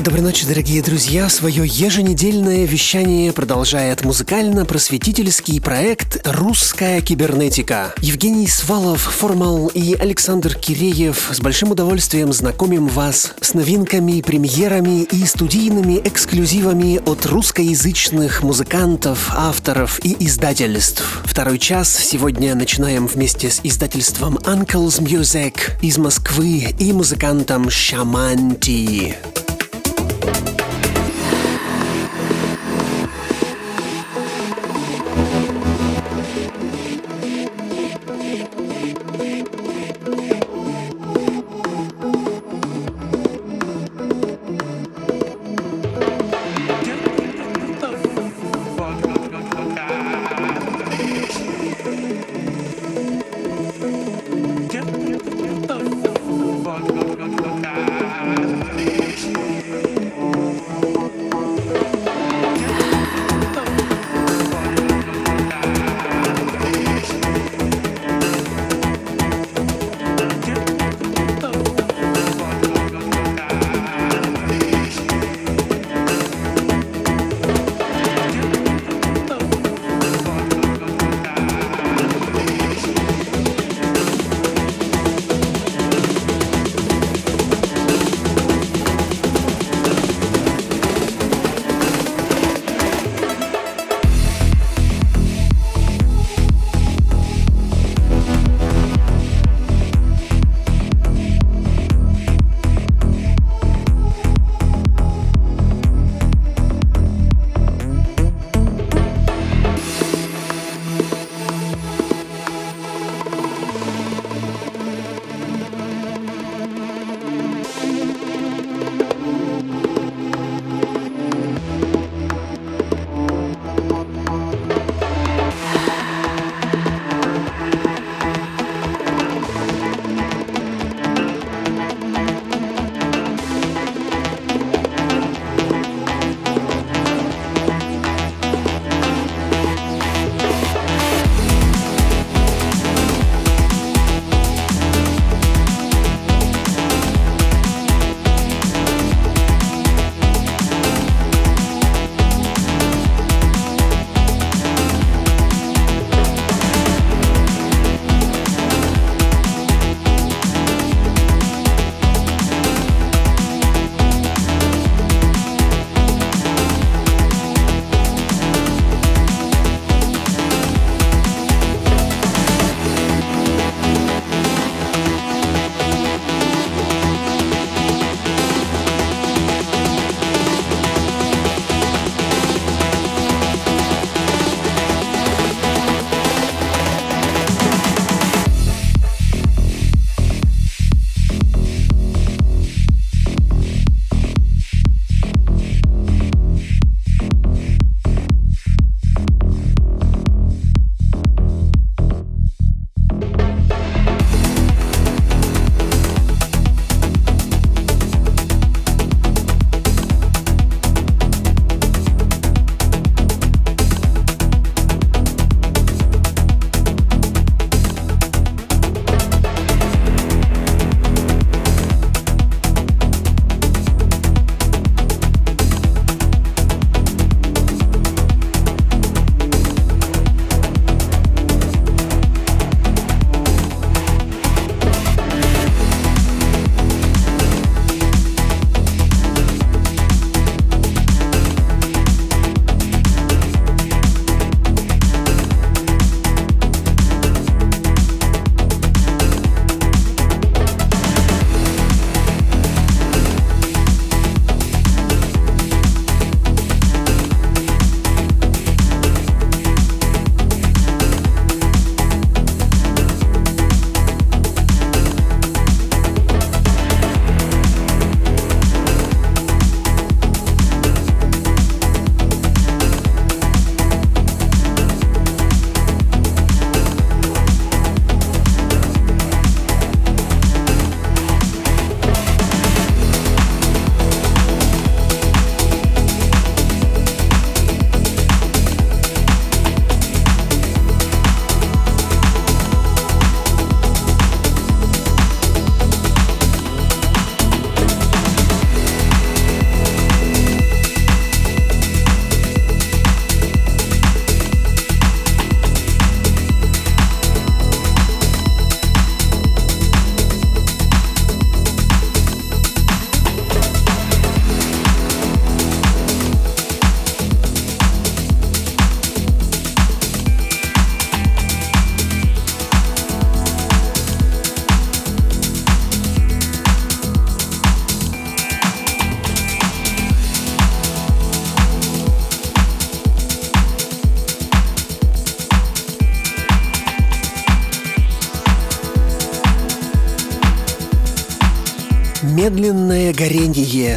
[0.00, 1.28] Доброй ночи, дорогие друзья!
[1.28, 7.92] Свое еженедельное вещание продолжает музыкально-просветительский проект «Русская кибернетика».
[7.98, 15.26] Евгений Свалов, Формал и Александр Киреев с большим удовольствием знакомим вас с новинками, премьерами и
[15.26, 21.20] студийными эксклюзивами от русскоязычных музыкантов, авторов и издательств.
[21.26, 29.18] Второй час сегодня начинаем вместе с издательством Uncle's Music из Москвы и музыкантом Шаманти.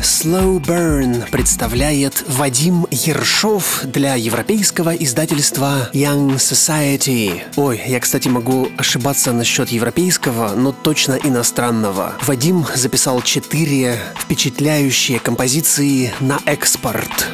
[0.03, 7.41] Slow Burn представляет Вадим Ершов для европейского издательства Young Society.
[7.55, 12.15] Ой, я, кстати, могу ошибаться насчет европейского, но точно иностранного.
[12.23, 17.29] Вадим записал четыре впечатляющие композиции на экспорт.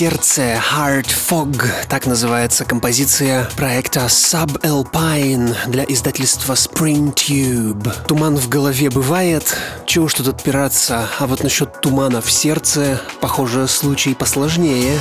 [0.00, 1.62] Сердце» Heart Fog.
[1.90, 8.06] Так называется композиция проекта Sub-Alpine для издательства Spring Tube.
[8.06, 9.54] Туман в голове бывает,
[9.84, 14.98] чего ж тут отпираться, а вот насчет тумана в сердце, похоже, случай посложнее.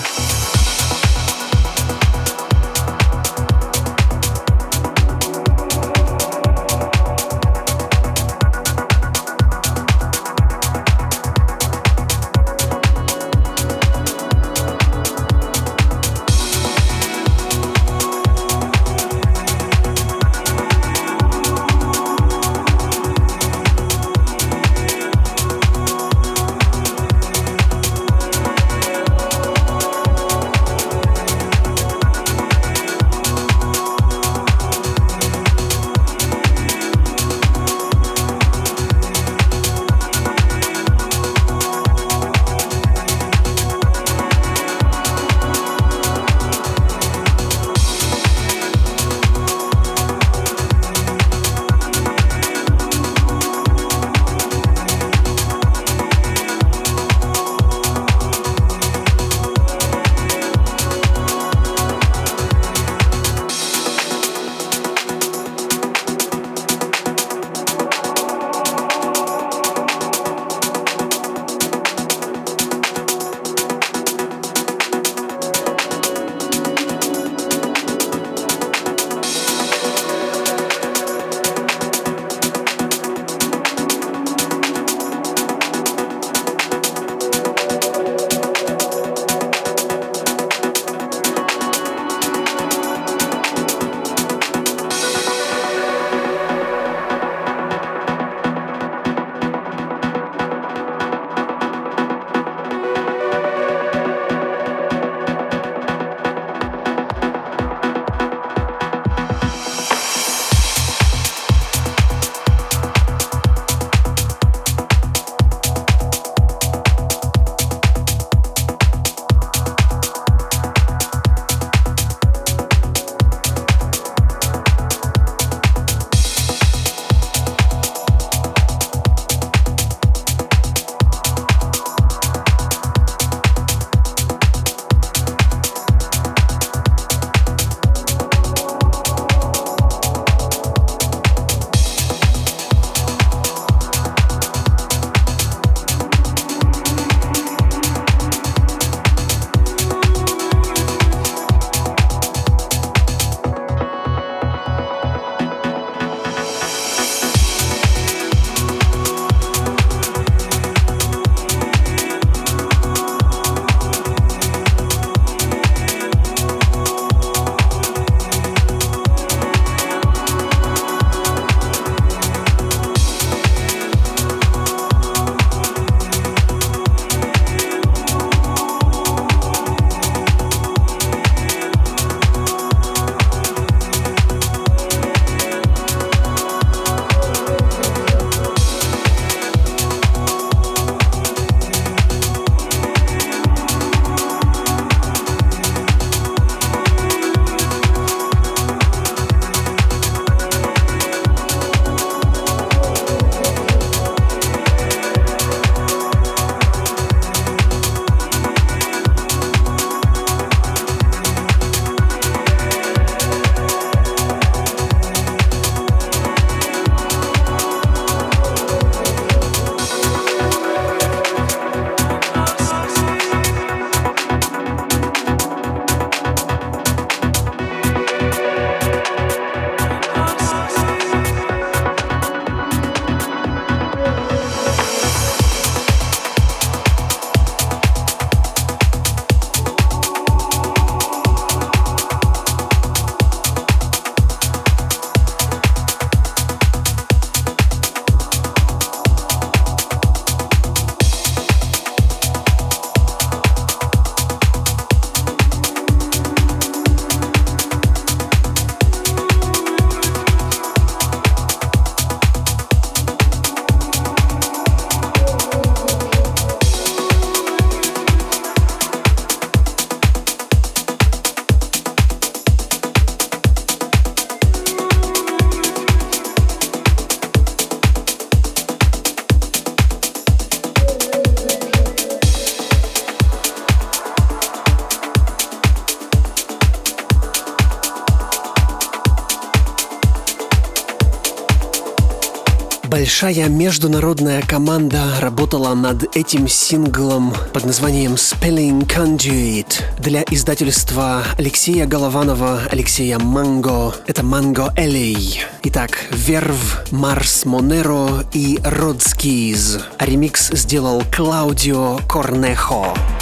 [293.22, 302.62] Большая международная команда работала над этим синглом под названием Spelling Conduit для издательства Алексея Голованова,
[302.72, 303.94] Алексея Манго.
[304.08, 305.44] Это Манго Элей.
[305.64, 309.80] Итак, Верв, Марс Монеро и Родскиз.
[309.98, 312.94] А ремикс сделал Клаудио Корнехо.
[312.94, 313.19] все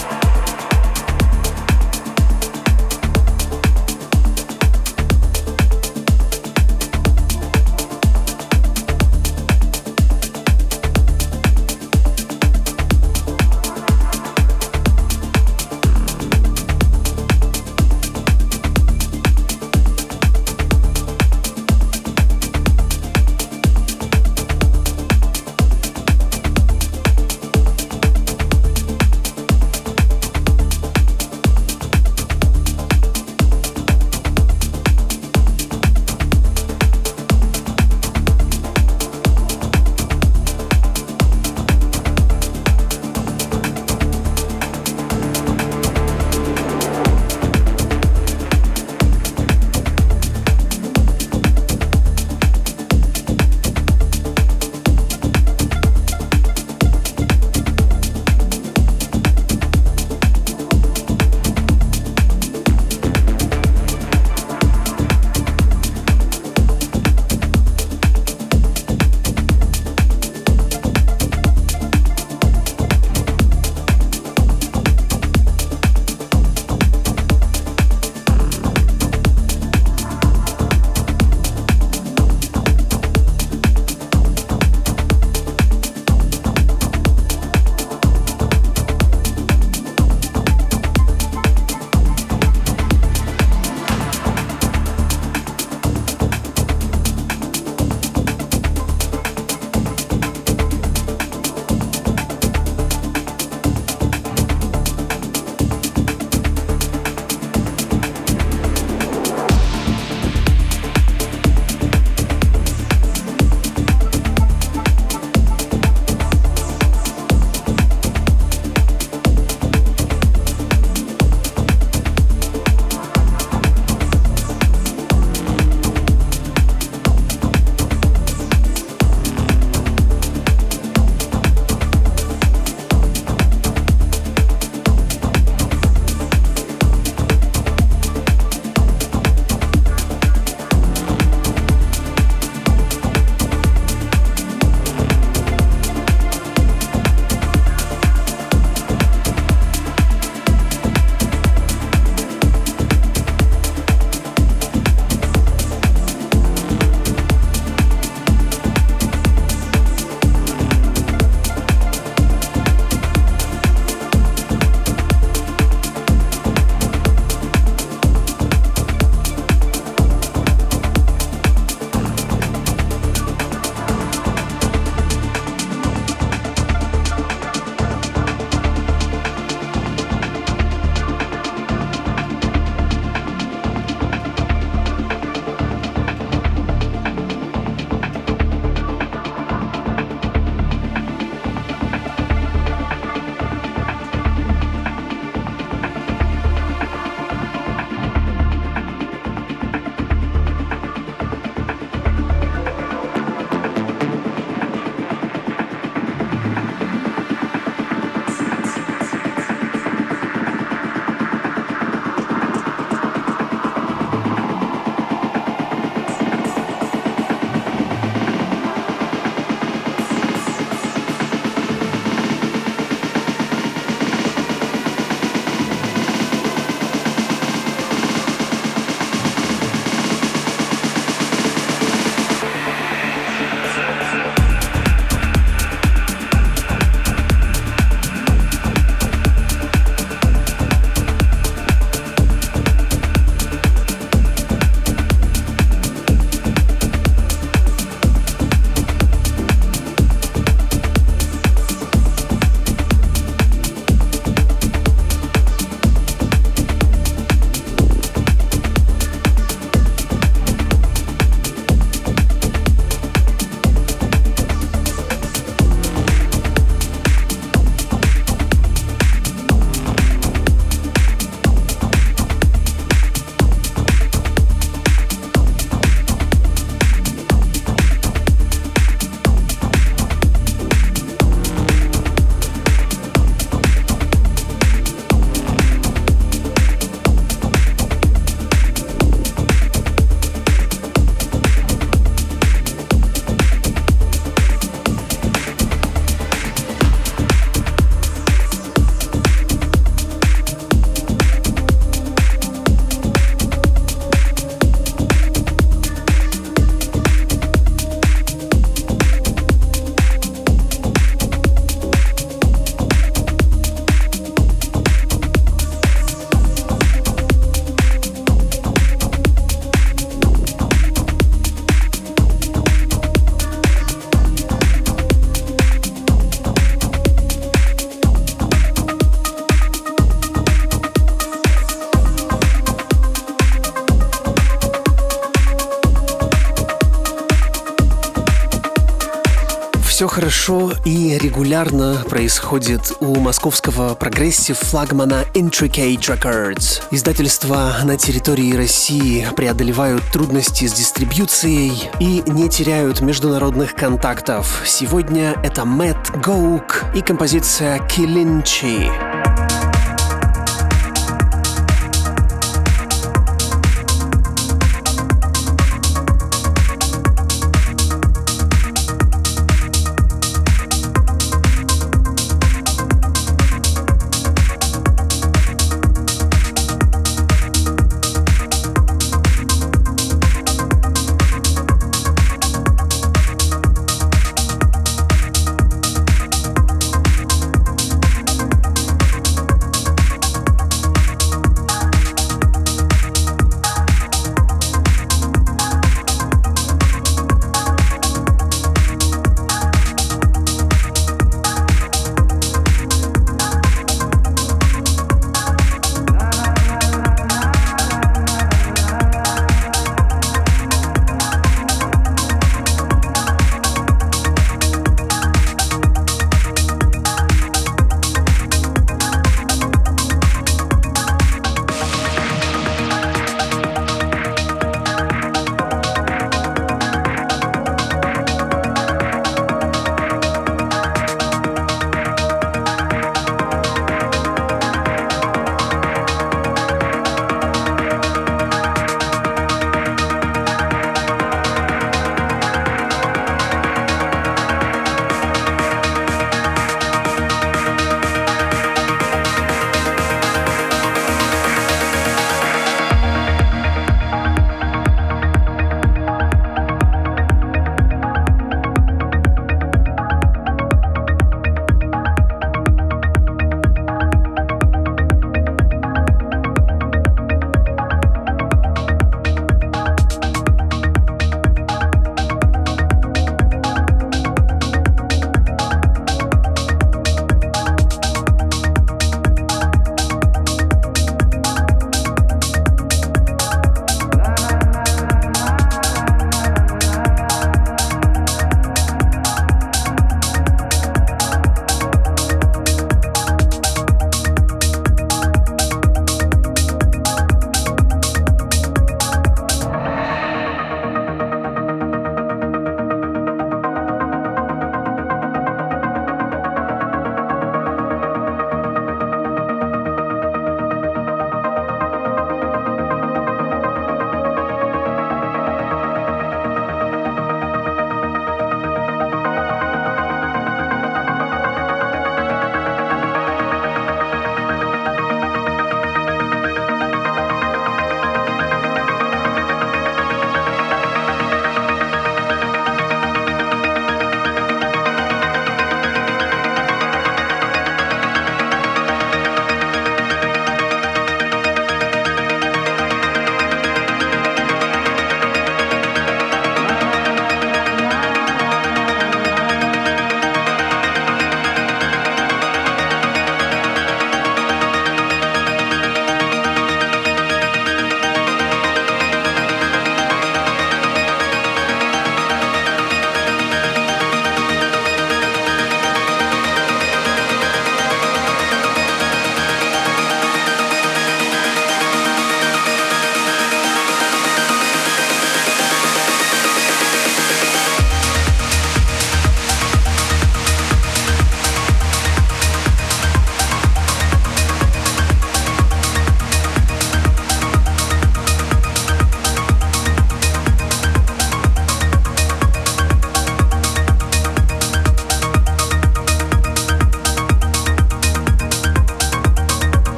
[341.38, 346.82] регулярно происходит у московского progressive флагмана Intricate Records.
[346.89, 354.63] Издательства на территории России преодолевают трудности с дистрибьюцией и не теряют международных контактов.
[354.65, 359.07] Сегодня это Мэтт Гоук и композиция Килинчи.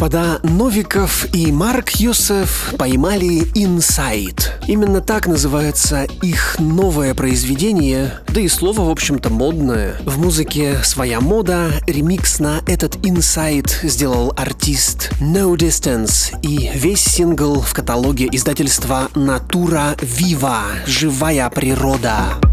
[0.00, 4.58] Господа Новиков и Марк Юсеф поймали «Inside».
[4.66, 9.96] Именно так называется их новое произведение, да и слово, в общем-то, модное.
[10.06, 17.60] В музыке своя мода, ремикс на этот «Inside» сделал артист No Distance и весь сингл
[17.60, 22.49] в каталоге издательства «Natura Viva»— «Живая природа».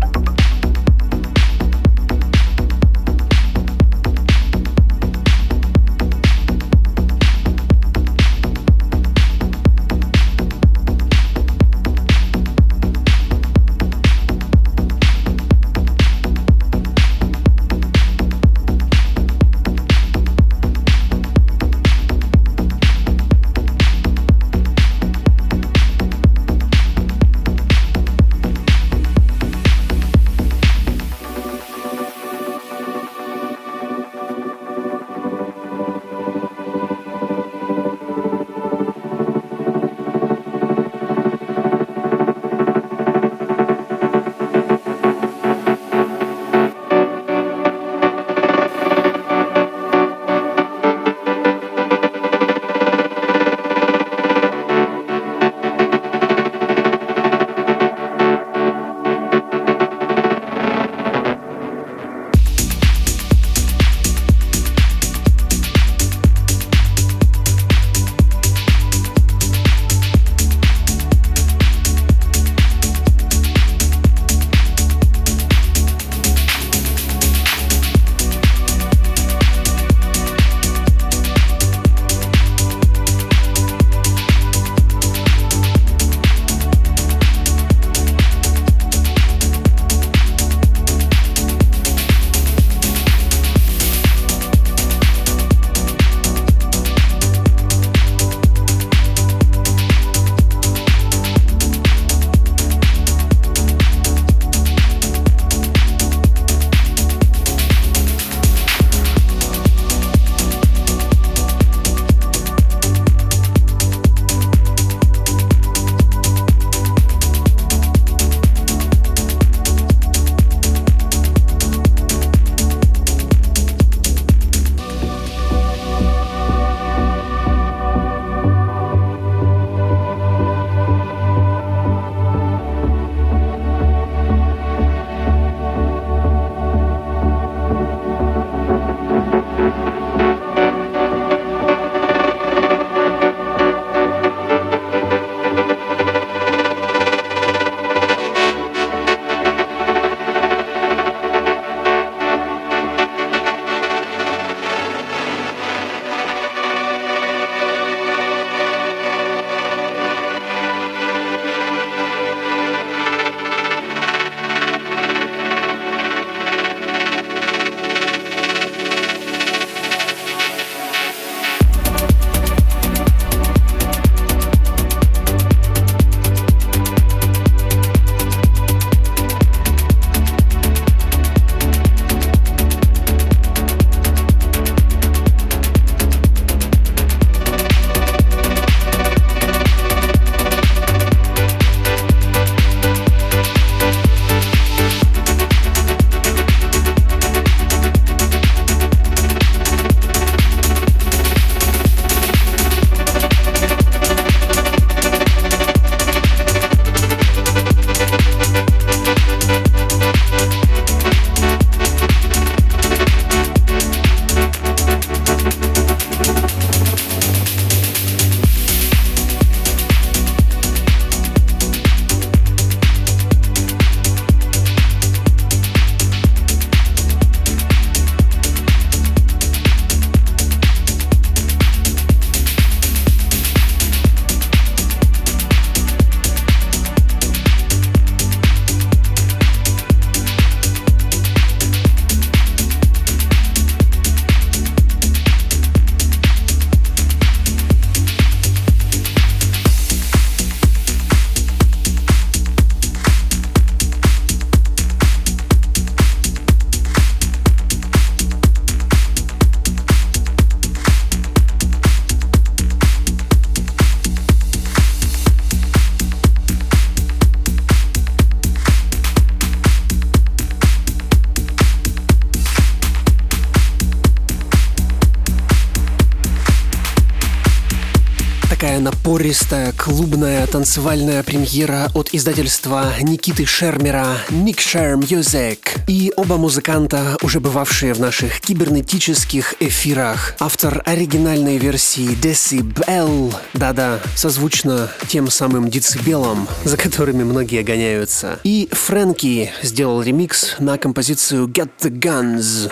[280.51, 285.59] Танцевальная премьера от издательства Никиты Шермера Nick Share Music.
[285.87, 290.35] И оба музыканта, уже бывавшие в наших кибернетических эфирах.
[290.39, 298.39] Автор оригинальной версии Decibel, да-да, созвучно тем самым децибелам, за которыми многие гоняются.
[298.43, 302.71] И Фрэнки сделал ремикс на композицию Get the Guns.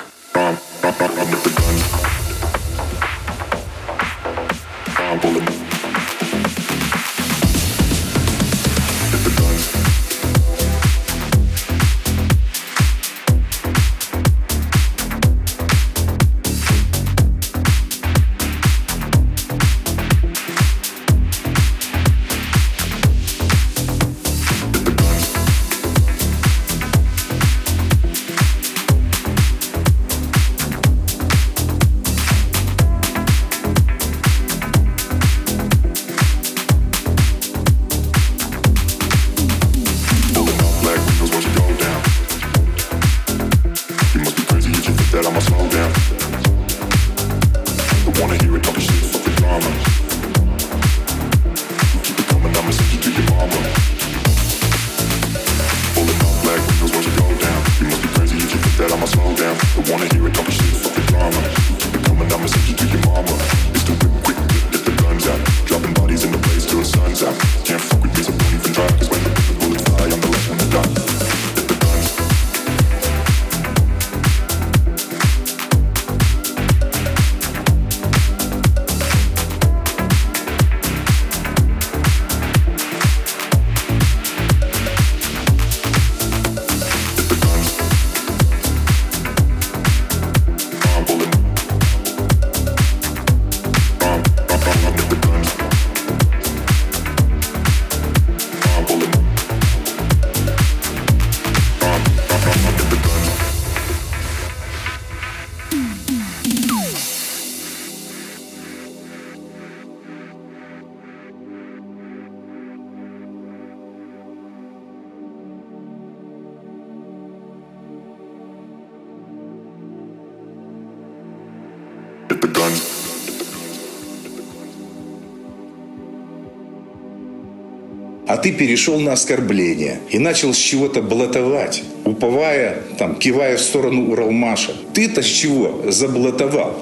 [128.35, 134.11] а ты перешел на оскорбление и начал с чего-то блатовать, уповая, там, кивая в сторону
[134.11, 134.73] Уралмаша.
[134.93, 136.75] Ты-то с чего заблатовал?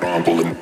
[0.00, 0.56] А, Problem.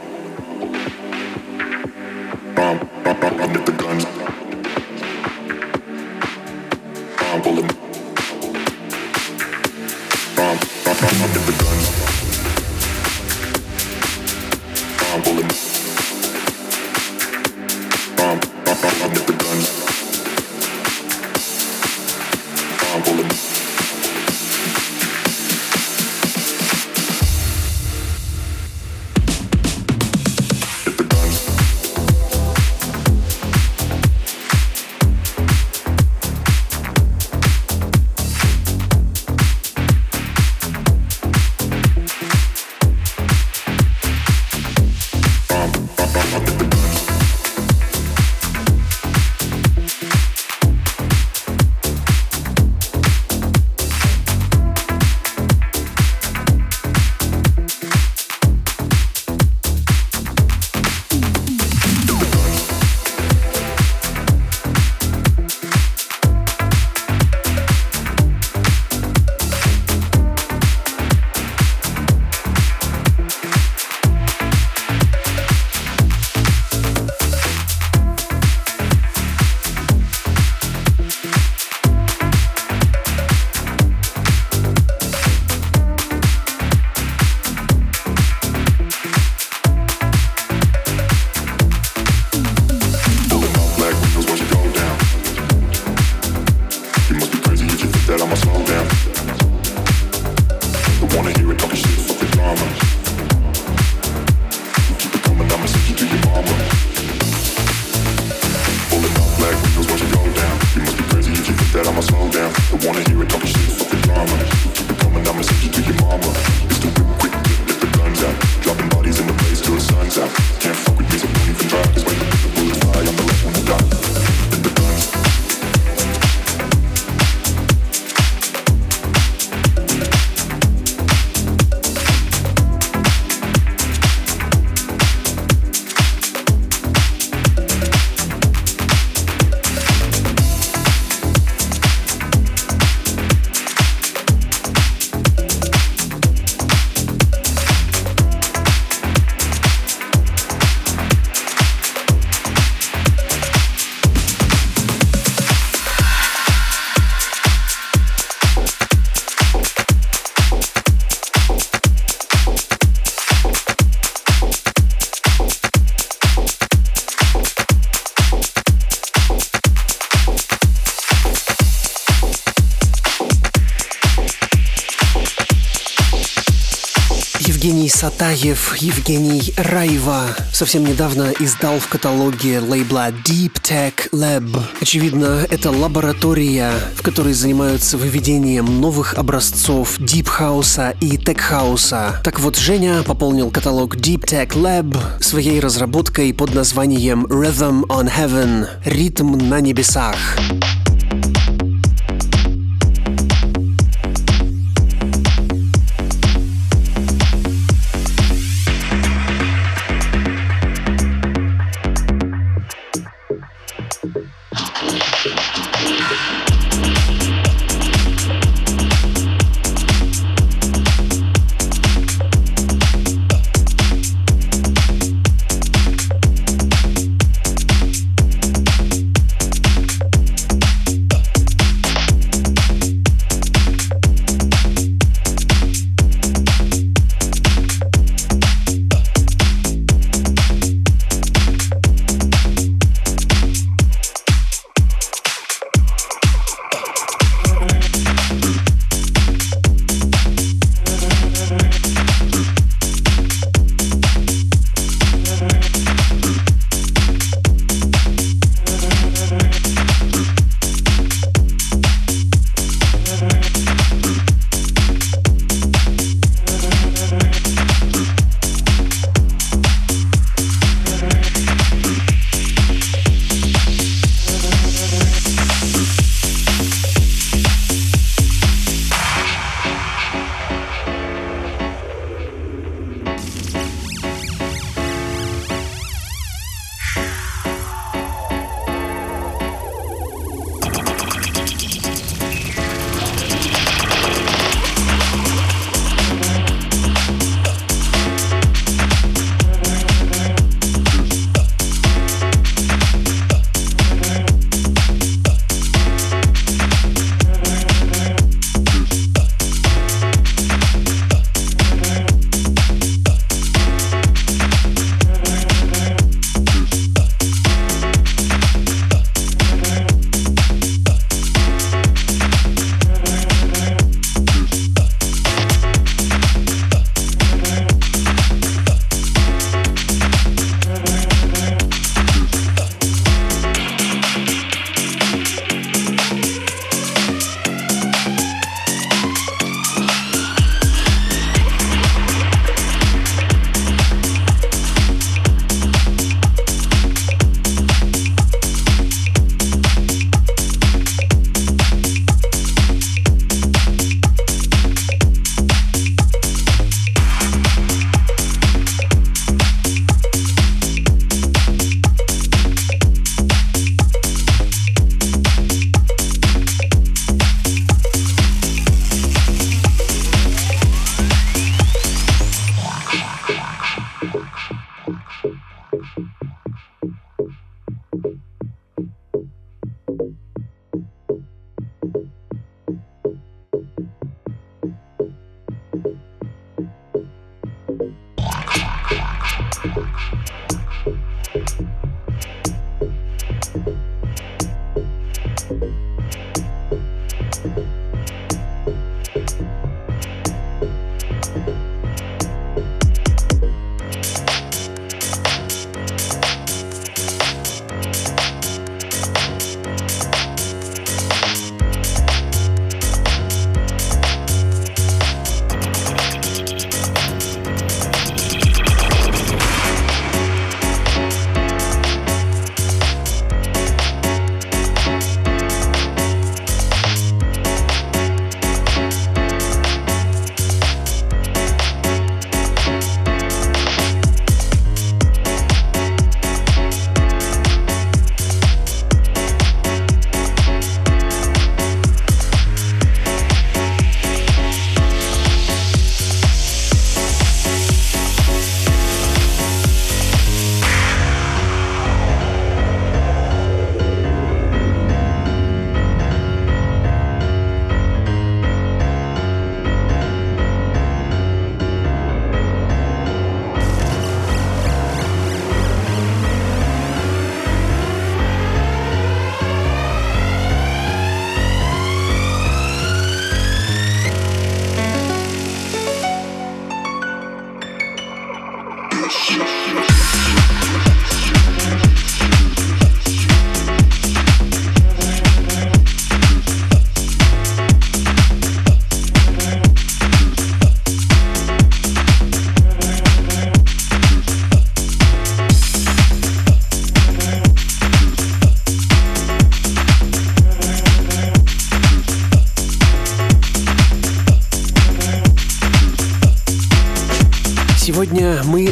[177.41, 184.61] Евгений Сатаев, Евгений Раева совсем недавно издал в каталоге лейбла Deep Tech Lab.
[184.81, 192.23] Очевидно, это лаборатория, в которой занимаются выведением новых образцов Deep House и Tech House.
[192.25, 198.67] Так вот, Женя пополнил каталог Deep Tech Lab своей разработкой под названием Rhythm on Heaven–
[198.85, 200.17] ритм на небесах.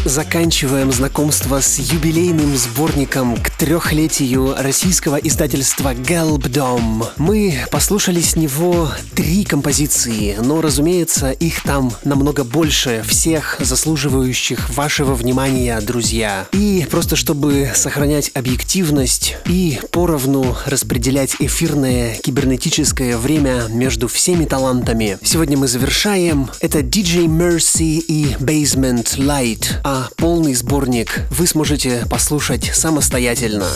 [0.07, 7.09] Заканчиваем знакомство с юбилейным сборником к трехлетию российского издательства Gelbdom.
[7.17, 15.15] Мы послушали с него три композиции, но, разумеется, их там намного больше всех заслуживающих вашего
[15.15, 16.47] внимания, друзья.
[16.53, 25.59] И просто чтобы сохранять объективность и поровну распределять эфирное кибернетическое время между всеми талантами, сегодня
[25.59, 26.49] мы завершаем.
[26.61, 33.69] Это DJ Mercy и Basement Light, а полный сборник вы сможете послушать самостоятельно.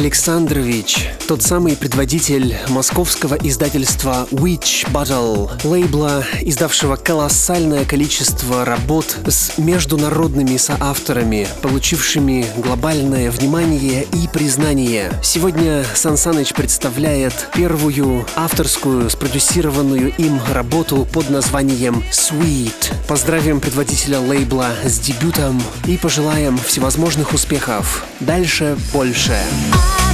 [0.00, 10.56] Александрович, тот самый предводитель московского издательства Witch Battle, лейбла, издавшего колоссальное количество работ с международными
[10.56, 15.12] соавторами, получившими глобальное внимание и признание.
[15.22, 22.92] Сегодня Сан Саныч представляет первую авторскую, спродюсированную им работу под названием Sweet.
[23.06, 28.04] Поздравим предводителя лейбла с дебютом и пожелаем всевозможных успехов.
[28.18, 29.38] Дальше больше.
[29.38, 30.09] Друзья,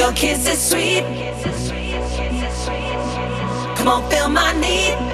[0.00, 1.04] Your kiss is sweet.
[3.76, 5.09] Come on, feel my need.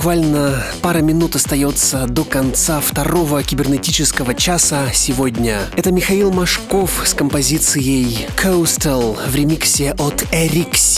[0.00, 5.60] Буквально пара минут остается до конца второго кибернетического часа сегодня.
[5.76, 10.24] Это Михаил Машков с композицией Coastal в ремиксе от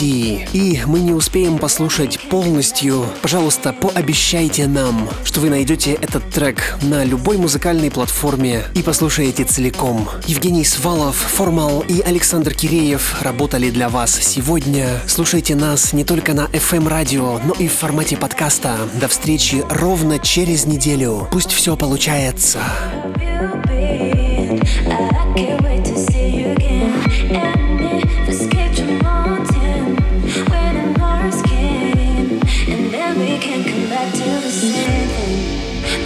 [0.03, 0.49] Эрикси.
[0.53, 3.07] И мы не успеем послушать полностью.
[3.23, 10.09] Пожалуйста, пообещайте нам, что вы найдете этот трек на любой музыкальной платформе и послушаете целиком.
[10.27, 15.01] Евгений Свалов, Формал и Александр Киреев работали для вас сегодня.
[15.07, 18.77] Слушайте нас не только на FM-радио, но и в формате подкаста.
[19.01, 21.29] До встречи ровно через неделю.
[21.31, 22.61] Пусть все получается.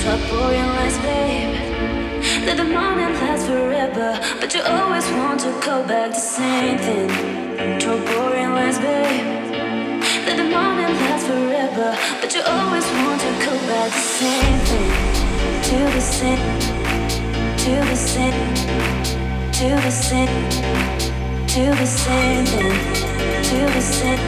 [0.06, 0.20] Let
[2.58, 7.08] the morning last forever, but you always want to go back to same thing.
[7.80, 9.50] Trouble in last, babe.
[10.26, 14.90] Let the morning last forever, but you always want to go back to same thing.
[15.68, 16.38] To the same,
[17.62, 18.54] to the same,
[19.58, 20.30] to the same,
[21.48, 22.78] to the same thing.
[23.48, 24.20] To the same,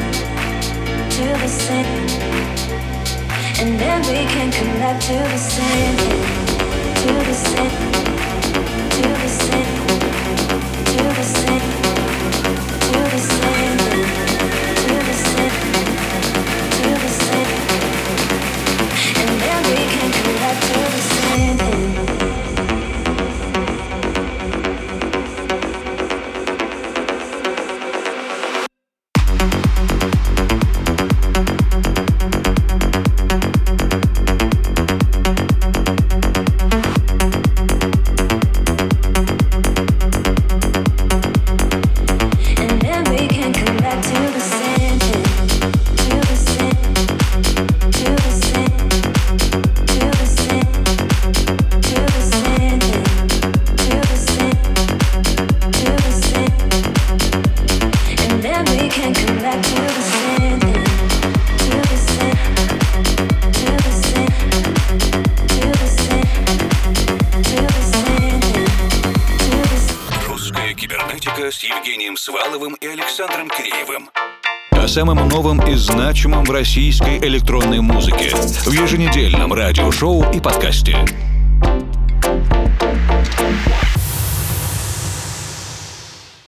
[1.14, 2.08] to the same,
[3.60, 5.96] and then we can come back to the same,
[7.02, 7.70] to the same,
[8.94, 9.70] to the same,
[10.84, 11.66] to the same,
[12.92, 13.78] to the same,
[14.76, 15.54] to the same,
[16.76, 17.50] to the same,
[19.22, 21.67] and then we can come back to the same.
[76.50, 80.96] Российской электронной музыке в еженедельном радиошоу и подкасте.